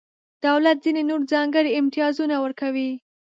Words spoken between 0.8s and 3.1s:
ځینې نور ځانګړي امتیازونه ورکوي.